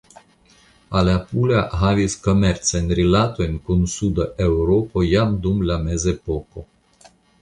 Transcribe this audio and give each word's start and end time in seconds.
Alapula 1.01 1.59
havis 1.81 2.15
komercajn 2.27 2.89
rilatojn 3.01 3.59
kun 3.67 3.85
suda 3.97 4.27
Eŭropo 4.47 5.05
jam 5.13 5.37
dum 5.45 5.63
la 5.73 5.77
mezepoko. 5.89 6.65